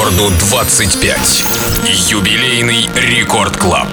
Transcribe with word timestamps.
Рекорду 0.00 0.30
25. 0.48 1.44
Юбилейный 2.08 2.88
Record 2.94 3.58
Club. 3.58 3.86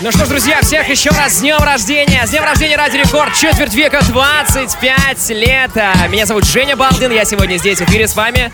Ну 0.00 0.10
что 0.10 0.24
ж, 0.24 0.28
друзья, 0.28 0.62
всех 0.62 0.88
еще 0.88 1.10
раз 1.10 1.34
с 1.34 1.40
днем 1.40 1.58
рождения! 1.58 2.26
С 2.26 2.30
днем 2.30 2.44
рождения 2.44 2.78
Радио 2.78 2.96
Рекорд! 2.96 3.34
Четверть 3.34 3.74
века, 3.74 4.00
25 4.08 5.28
лет! 5.30 5.76
Меня 6.08 6.24
зовут 6.24 6.46
Женя 6.46 6.76
Балдин, 6.76 7.12
я 7.12 7.26
сегодня 7.26 7.58
здесь 7.58 7.78
в 7.78 7.82
эфире 7.82 8.08
с 8.08 8.16
вами. 8.16 8.50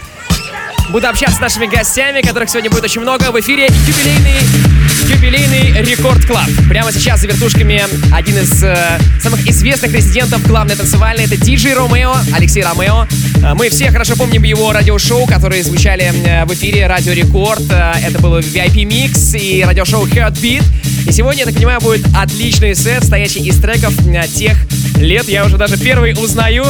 Буду 0.88 1.08
общаться 1.08 1.36
с 1.36 1.40
нашими 1.40 1.66
гостями, 1.66 2.22
которых 2.22 2.50
сегодня 2.50 2.70
будет 2.70 2.82
очень 2.82 3.02
много. 3.02 3.30
В 3.30 3.38
эфире 3.38 3.66
юбилейный, 3.66 4.71
юбилейный 5.12 5.82
Record 5.82 6.24
Club. 6.24 6.48
Прямо 6.68 6.92
сейчас 6.92 7.20
за 7.20 7.26
вертушками 7.26 7.82
один 8.12 8.38
из 8.38 8.62
э, 8.62 8.98
самых 9.20 9.46
известных 9.48 9.92
резидентов 9.92 10.46
главной 10.46 10.76
танцевальной. 10.76 11.24
Это 11.24 11.36
диджей 11.36 11.74
Ромео, 11.74 12.14
Алексей 12.34 12.62
Ромео. 12.62 13.06
Э, 13.42 13.54
мы 13.54 13.68
все 13.68 13.90
хорошо 13.90 14.16
помним 14.16 14.42
его 14.42 14.72
радиошоу, 14.72 15.26
которые 15.26 15.62
звучали 15.62 16.12
э, 16.24 16.44
в 16.44 16.54
эфире 16.54 16.86
Радио 16.86 17.12
Рекорд. 17.12 17.62
Э, 17.70 17.94
это 18.02 18.20
было 18.20 18.38
VIP 18.38 18.84
Mix 18.84 19.38
и 19.38 19.62
радиошоу 19.62 20.06
Heartbeat. 20.06 20.64
И 21.06 21.12
сегодня, 21.12 21.40
я 21.40 21.46
так 21.46 21.54
понимаю, 21.54 21.80
будет 21.80 22.06
отличный 22.16 22.74
сет, 22.74 23.04
состоящий 23.04 23.40
из 23.40 23.60
треков 23.60 23.94
тех 24.34 24.56
лет. 24.96 25.28
Я 25.28 25.44
уже 25.44 25.56
даже 25.58 25.76
первый 25.76 26.12
узнаю. 26.12 26.64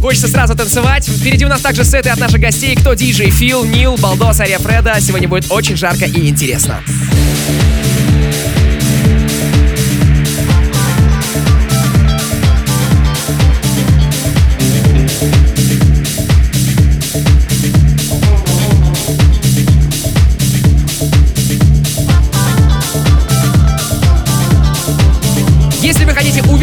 Хочется 0.00 0.28
сразу 0.28 0.54
танцевать. 0.54 1.08
Впереди 1.08 1.44
у 1.44 1.48
нас 1.48 1.60
также 1.60 1.84
сеты 1.84 2.10
от 2.10 2.18
наших 2.18 2.40
гостей. 2.40 2.74
Кто 2.74 2.94
диджей? 2.94 3.30
Фил, 3.30 3.64
Нил, 3.64 3.96
Балдос, 3.96 4.40
Ария 4.40 4.58
Фреда. 4.58 4.96
Сегодня 5.00 5.28
будет 5.28 5.50
очень 5.50 5.76
жарко 5.76 6.04
и 6.04 6.28
интересно. 6.28 6.80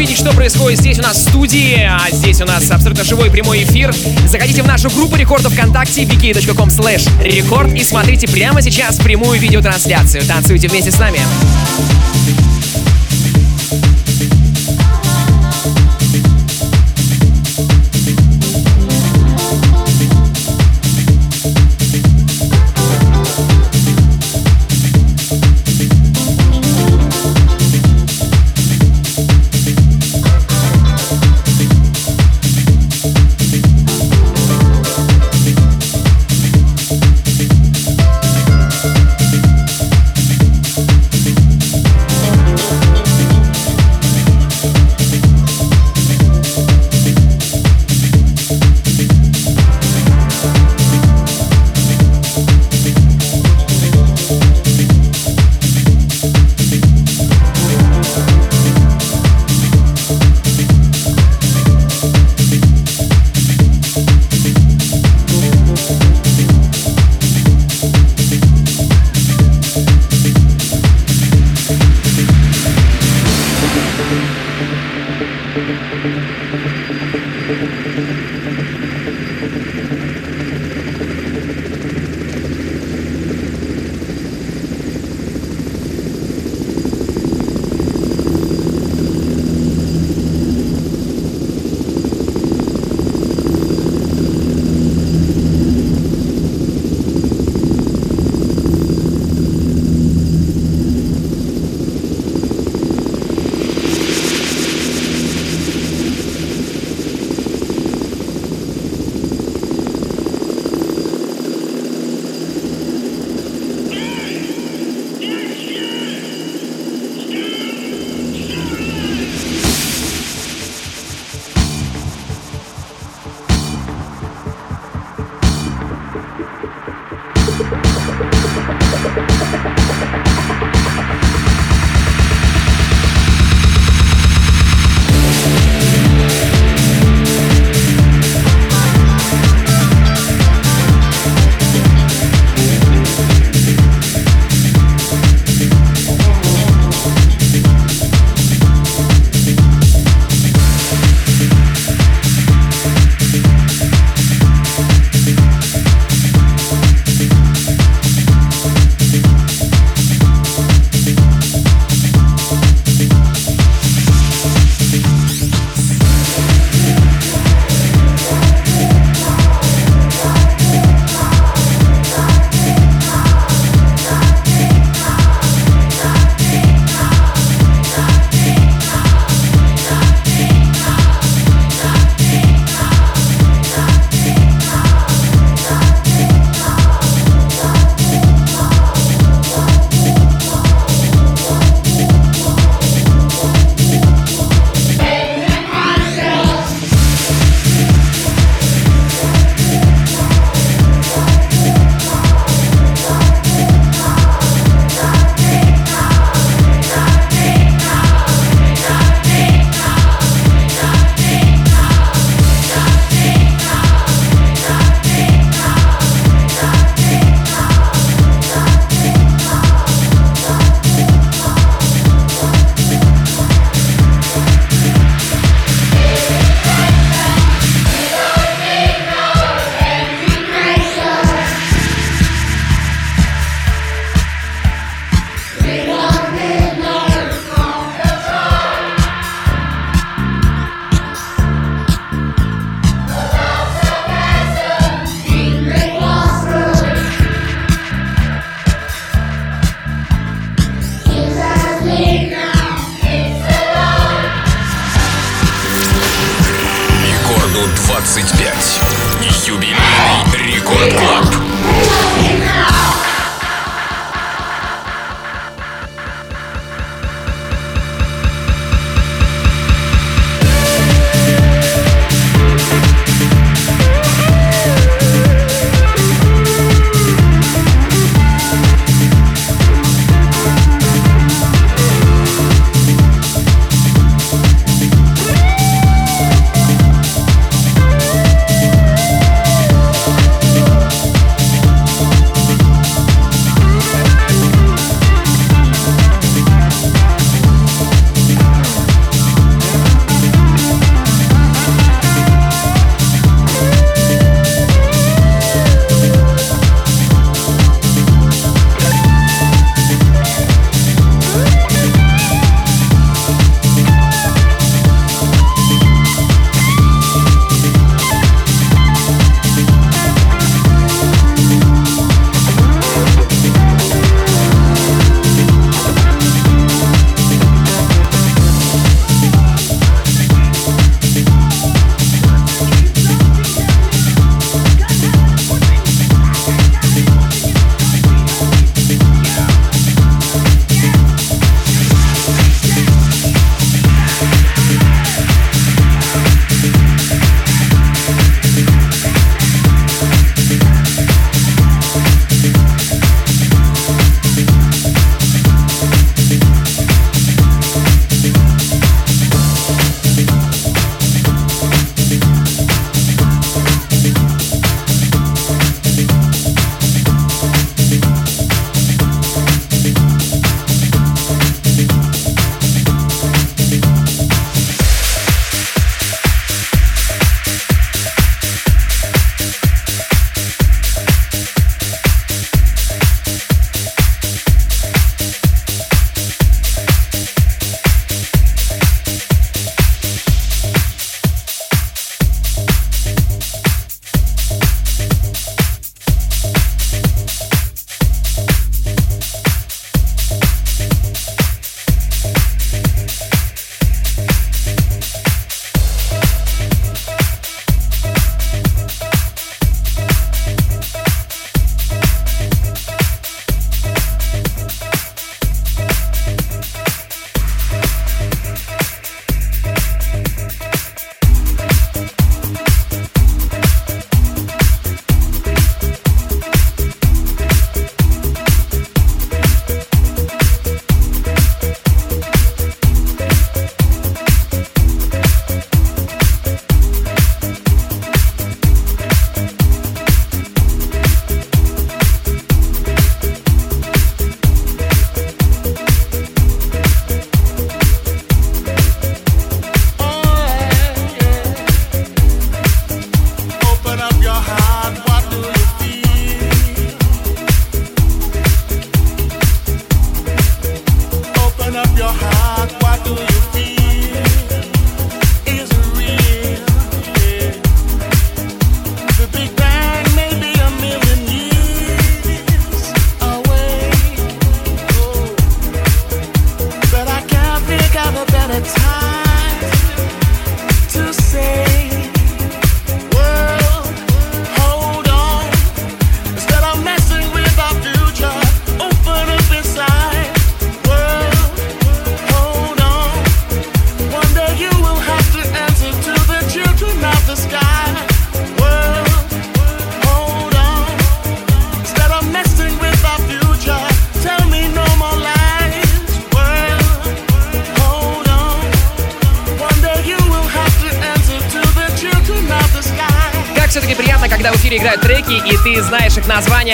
Увидеть, 0.00 0.16
что 0.16 0.32
происходит 0.32 0.78
здесь 0.78 0.98
у 0.98 1.02
нас 1.02 1.18
в 1.18 1.28
студии. 1.28 1.78
А 1.78 2.10
здесь 2.10 2.40
у 2.40 2.46
нас 2.46 2.70
абсолютно 2.70 3.04
живой 3.04 3.30
прямой 3.30 3.64
эфир. 3.64 3.94
Заходите 4.26 4.62
в 4.62 4.66
нашу 4.66 4.88
группу 4.88 5.14
рекордов 5.14 5.52
ВКонтакте 5.52 6.04
wiki.com 6.04 6.70
slash 6.70 7.06
рекорд 7.22 7.70
и 7.74 7.84
смотрите 7.84 8.26
прямо 8.26 8.62
сейчас 8.62 8.96
прямую 8.96 9.38
видеотрансляцию. 9.38 10.24
Танцуйте 10.24 10.68
вместе 10.68 10.90
с 10.90 10.98
нами. 10.98 11.20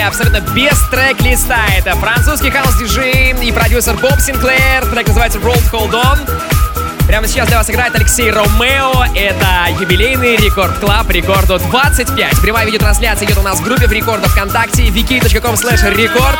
Абсолютно 0.07 0.39
без 0.53 0.79
трек-листа. 0.91 1.57
Это 1.75 1.95
французский 1.95 2.51
хаус-диджей 2.51 3.35
и 3.41 3.51
продюсер 3.51 3.95
Bob 3.95 4.19
Sinclar. 4.19 4.85
Трек 4.85 5.07
называется 5.07 5.39
World 5.39 5.71
Hold 5.71 5.93
On. 5.93 7.07
Прямо 7.07 7.27
сейчас 7.27 7.47
для 7.47 7.57
вас 7.57 7.67
играет 7.71 7.95
Алексей 7.95 8.29
Ромео. 8.29 9.03
Это 9.15 9.71
юбилейный 9.79 10.35
Record 10.35 10.77
Club 10.77 11.09
Рекорду 11.09 11.57
25. 11.57 12.39
Прямая 12.39 12.67
видеотрансляция 12.67 13.25
идет 13.25 13.39
у 13.39 13.41
нас 13.41 13.59
в 13.59 13.63
группе 13.63 13.87
в 13.87 13.91
Рекорда 13.91 14.29
ВКонтакте 14.29 14.83
vk.com 14.89 15.55
slash 15.55 15.91
record. 15.95 16.37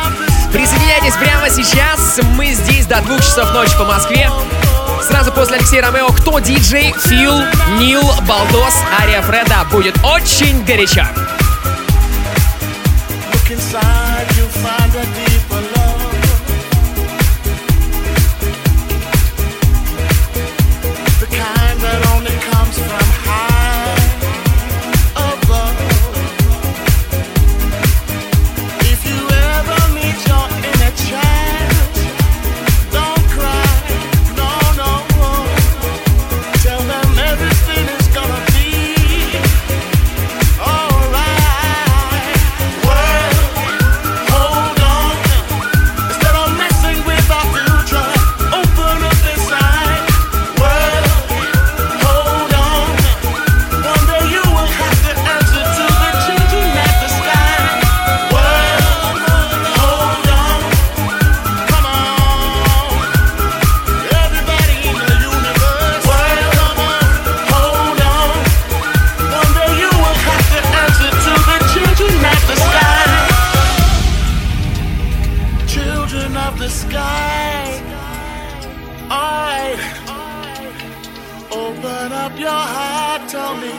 Присоединяйтесь 0.52 1.16
прямо 1.16 1.50
сейчас. 1.50 2.20
Мы 2.36 2.52
здесь 2.52 2.86
до 2.86 3.00
двух 3.00 3.18
часов 3.18 3.52
ночи 3.52 3.76
по 3.76 3.84
Москве. 3.84 4.30
Сразу 5.02 5.32
после 5.32 5.56
Алексея 5.56 5.82
Ромео 5.82 6.08
кто 6.12 6.38
диджей? 6.38 6.94
Фил, 7.06 7.42
Нил, 7.78 8.02
Балдос, 8.28 8.74
Ария 9.00 9.22
Фреда. 9.22 9.66
Будет 9.72 9.96
очень 10.04 10.64
горячо. 10.64 11.04
Inside, 13.50 14.26
you'll 14.36 14.48
find 14.48 14.94
a 14.94 15.04
deeper 15.14 15.27
your 82.38 82.50
heart. 82.50 83.28
Tell 83.28 83.56
me, 83.56 83.72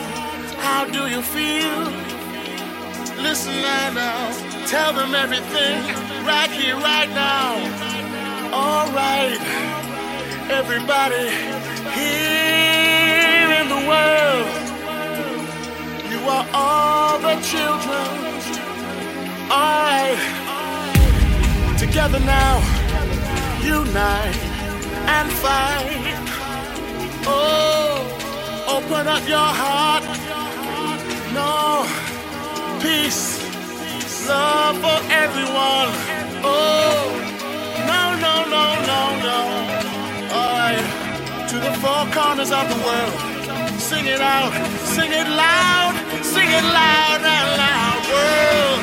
how 0.58 0.84
do 0.84 1.08
you 1.08 1.22
feel? 1.22 1.84
Listen 3.22 3.54
now. 3.62 4.30
Tell 4.66 4.92
them 4.92 5.14
everything 5.14 5.82
right 6.24 6.50
here, 6.50 6.76
right 6.76 7.08
now. 7.10 7.56
All 8.52 8.86
right, 8.92 9.40
everybody 10.50 11.28
here 11.96 13.50
in 13.60 13.68
the 13.68 13.82
world, 13.90 14.48
you 16.10 16.20
are 16.28 16.46
all 16.52 17.18
the 17.18 17.36
children. 17.42 18.08
All 19.50 19.84
right, 19.90 20.18
together 21.78 22.20
now, 22.20 22.60
unite 23.62 24.36
and 25.16 25.30
fight. 25.42 26.16
Oh, 27.26 27.89
open 28.70 29.06
up 29.08 29.26
your 29.26 29.50
heart. 29.62 30.04
No, 31.34 31.84
peace, 32.82 33.42
love 34.28 34.76
for 34.84 34.98
everyone. 35.10 35.90
Oh, 36.42 37.02
no, 37.90 38.02
no, 38.24 38.34
no, 38.56 38.64
no, 38.90 39.02
no. 39.26 39.38
All 40.36 40.52
right, 40.62 40.86
to 41.50 41.56
the 41.66 41.72
four 41.82 42.02
corners 42.14 42.52
of 42.52 42.64
the 42.72 42.78
world. 42.86 43.14
Sing 43.80 44.06
it 44.06 44.20
out, 44.20 44.52
sing 44.94 45.10
it 45.10 45.28
loud, 45.28 45.94
sing 46.22 46.48
it 46.58 46.64
loud 46.80 47.20
and 47.36 47.48
loud. 47.62 47.98
World, 48.12 48.82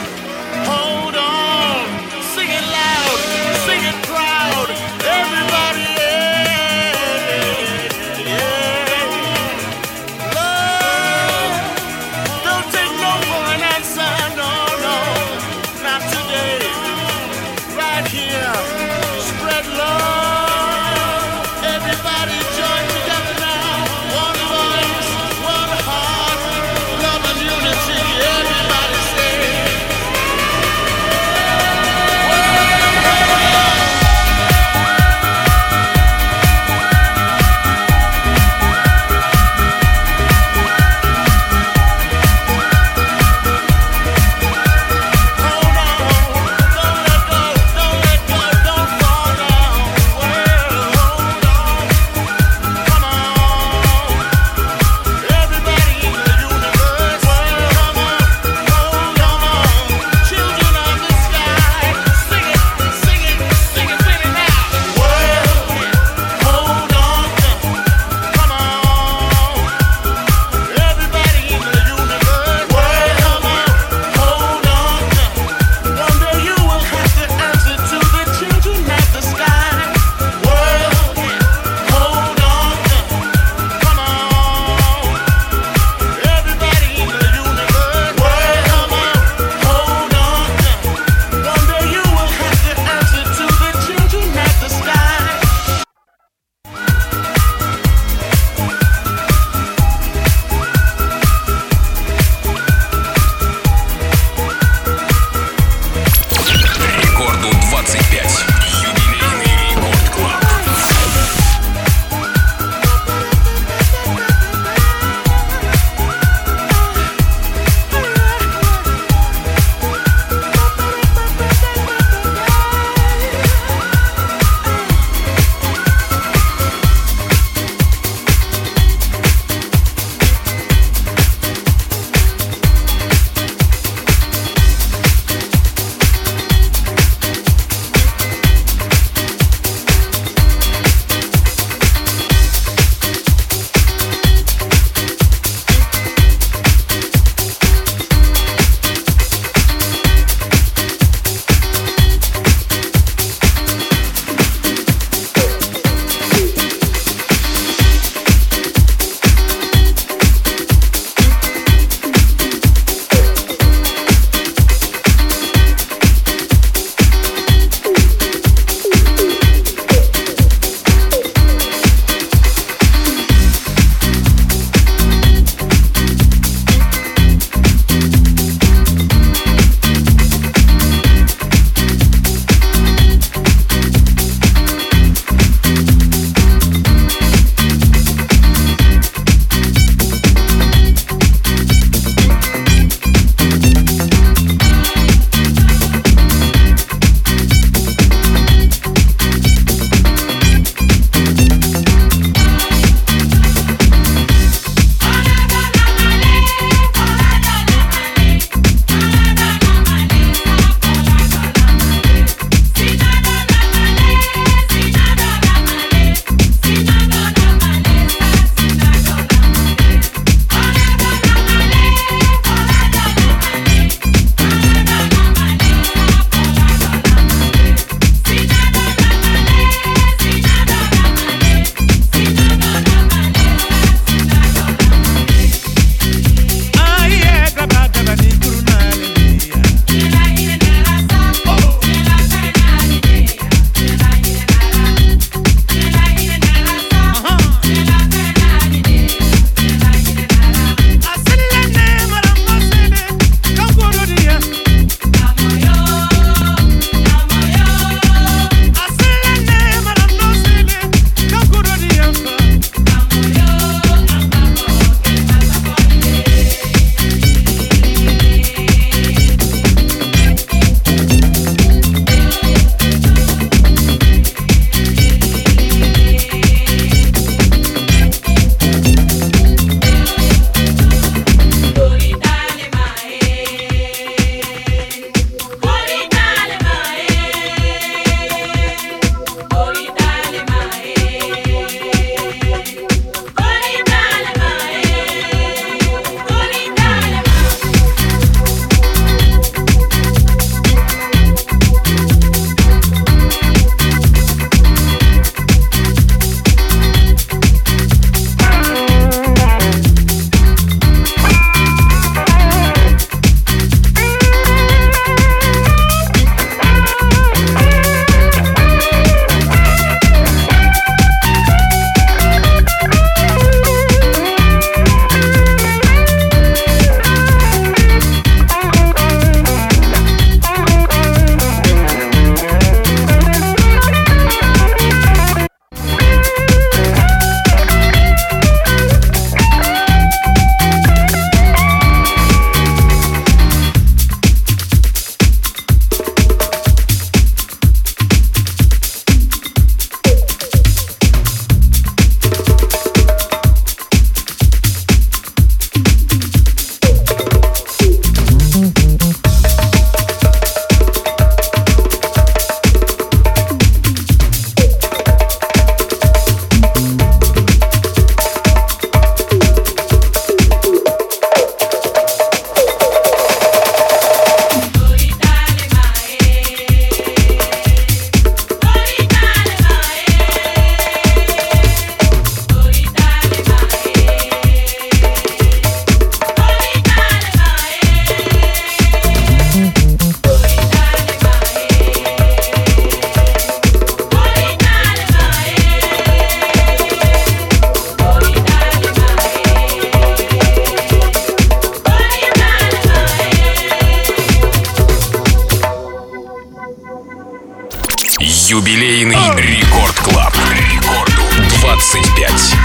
Record 409.38 409.96
Club. 409.98 410.34
Рекорду 410.50 411.22
25. 411.62 412.56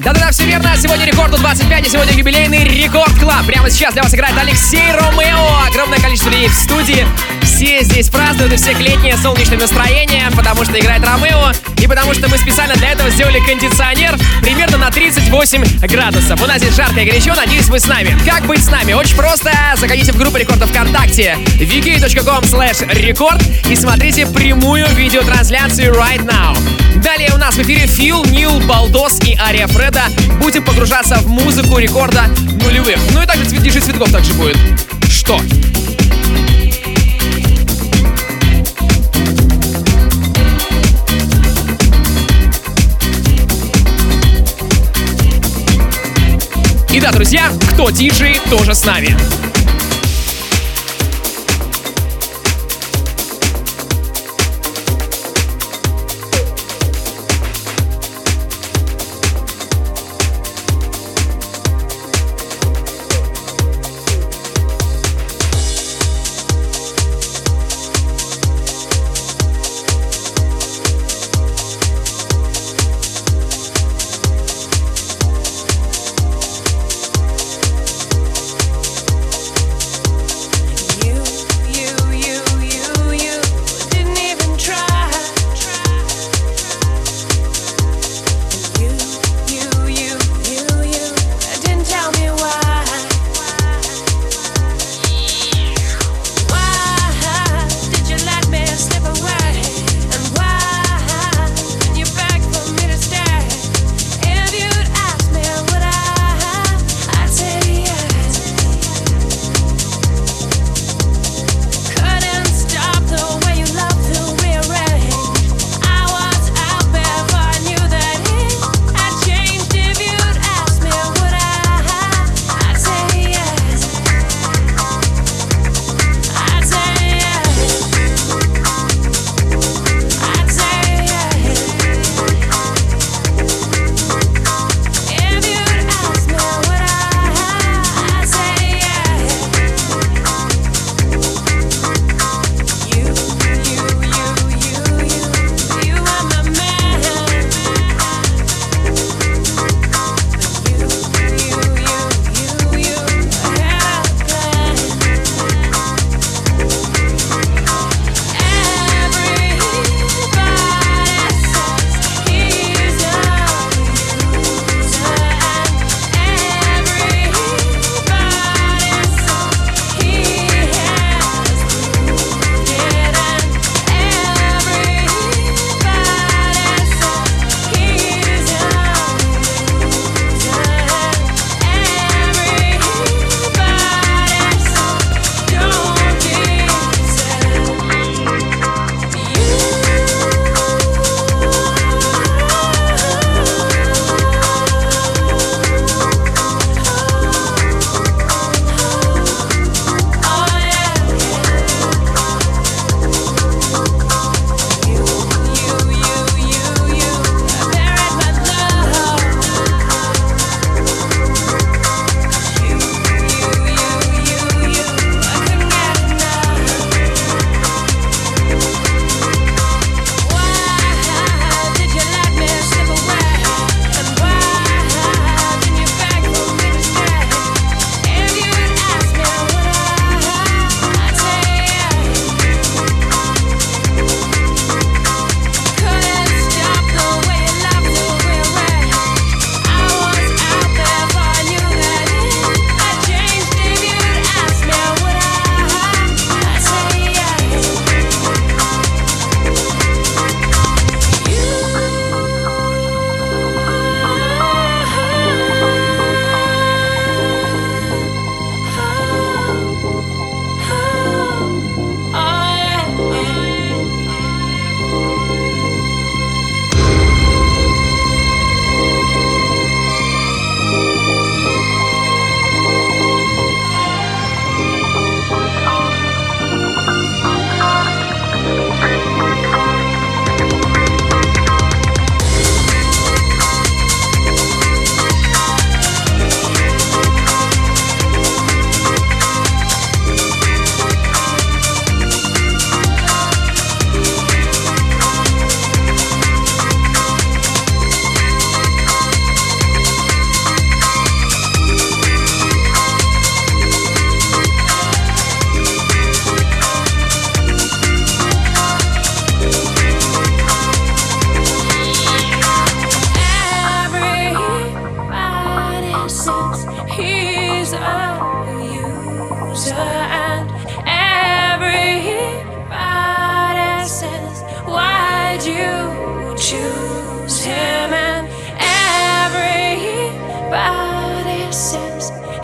Да-да-да, 0.00 0.30
все 0.32 0.44
верно. 0.44 0.76
Сегодня 0.76 1.06
рекорду 1.06 1.38
25, 1.38 1.86
и 1.86 1.90
сегодня 1.90 2.12
юбилейный 2.12 2.64
Record 2.64 3.18
Club. 3.18 3.46
Прямо 3.46 3.70
сейчас 3.70 3.94
для 3.94 4.02
вас 4.02 4.14
играет 4.14 4.36
Алексей 4.36 4.92
Ромео. 4.92 5.66
Огромное 5.66 5.98
количество 5.98 6.28
людей 6.28 6.48
в 6.48 6.54
студии. 6.54 7.06
Все 7.60 7.82
здесь 7.82 8.08
празднуют, 8.08 8.54
и 8.54 8.56
всех 8.56 8.80
летнее 8.80 9.18
солнечное 9.18 9.58
настроение, 9.58 10.30
потому 10.34 10.64
что 10.64 10.80
играет 10.80 11.04
Ромео, 11.04 11.52
и 11.76 11.86
потому 11.86 12.14
что 12.14 12.26
мы 12.30 12.38
специально 12.38 12.74
для 12.74 12.92
этого 12.92 13.10
сделали 13.10 13.38
кондиционер 13.40 14.16
примерно 14.40 14.78
на 14.78 14.90
38 14.90 15.86
градусов. 15.86 16.40
У 16.40 16.46
нас 16.46 16.56
здесь 16.56 16.74
жарко 16.74 17.00
и 17.00 17.04
горячо, 17.04 17.34
надеюсь, 17.34 17.68
вы 17.68 17.78
с 17.78 17.86
нами. 17.86 18.16
Как 18.24 18.46
быть 18.46 18.64
с 18.64 18.70
нами? 18.70 18.94
Очень 18.94 19.14
просто. 19.14 19.52
Заходите 19.76 20.10
в 20.12 20.16
группу 20.16 20.38
рекордов 20.38 20.70
ВКонтакте 20.70 21.36
vk.com 21.58 22.44
slash 22.44 22.90
record 22.94 23.42
и 23.68 23.76
смотрите 23.76 24.24
прямую 24.24 24.86
видеотрансляцию 24.94 25.92
right 25.92 26.24
now. 26.24 26.56
Далее 27.02 27.30
у 27.34 27.36
нас 27.36 27.56
в 27.56 27.58
эфире 27.60 27.86
Фил, 27.86 28.24
Нил, 28.24 28.58
Балдос 28.60 29.20
и 29.26 29.36
Ария 29.38 29.66
Фреда. 29.66 30.04
Будем 30.40 30.64
погружаться 30.64 31.16
в 31.16 31.28
музыку 31.28 31.76
рекорда 31.76 32.24
нулевых. 32.64 32.96
Ну 33.12 33.22
и 33.22 33.26
также 33.26 33.44
Дижи 33.44 33.80
Цветков 33.80 34.10
также 34.10 34.32
будет. 34.32 34.56
Что? 35.10 35.38
И 46.92 47.00
да, 47.00 47.12
друзья, 47.12 47.52
кто 47.72 47.90
диджей, 47.90 48.40
тоже 48.50 48.74
с 48.74 48.84
нами. 48.84 49.49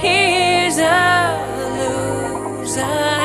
he's 0.00 0.78
a 0.78 1.38
loser. 1.78 3.15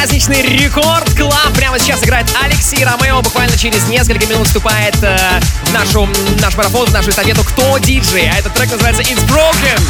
Праздничный 0.00 0.42
рекорд 0.42 1.14
клаб. 1.16 1.52
Прямо 1.54 1.78
сейчас 1.78 2.02
играет 2.02 2.26
Алексей 2.42 2.84
Ромео. 2.84 3.22
Буквально 3.22 3.56
через 3.56 3.86
несколько 3.88 4.26
минут 4.26 4.46
вступает 4.46 4.96
э, 5.02 5.40
в 5.64 5.72
нашу, 5.72 6.08
наш 6.40 6.56
марафон, 6.56 6.86
в 6.86 6.92
нашу 6.92 7.12
совету 7.12 7.44
«Кто 7.44 7.78
диджей?». 7.78 8.28
А 8.28 8.38
этот 8.38 8.54
трек 8.54 8.70
называется 8.70 9.02
«It's 9.02 9.24
Broken». 9.28 9.80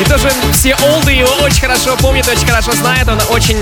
И 0.00 0.04
тоже 0.04 0.30
все 0.52 0.74
олды 0.76 1.12
его 1.12 1.32
очень 1.42 1.60
хорошо 1.60 1.96
помнят, 1.96 2.28
очень 2.28 2.46
хорошо 2.46 2.72
знают. 2.72 3.08
Он 3.08 3.20
очень, 3.30 3.58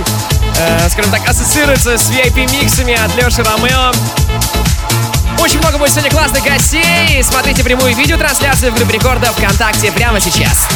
э, 0.58 0.88
скажем 0.90 1.10
так, 1.10 1.28
ассоциируется 1.28 1.96
с 1.96 2.10
VIP-миксами 2.10 2.94
от 2.94 3.14
Леши 3.16 3.42
Ромео. 3.42 3.92
Очень 5.38 5.58
много 5.58 5.78
будет 5.78 5.90
сегодня 5.90 6.10
классных 6.10 6.44
гостей. 6.44 7.22
Смотрите 7.22 7.64
прямую 7.64 7.94
видеотрансляцию 7.94 8.72
в 8.72 8.76
группе 8.76 8.94
рекорда 8.94 9.32
ВКонтакте 9.32 9.92
прямо 9.92 10.20
сейчас. 10.20 10.66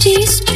parties. 0.00 0.49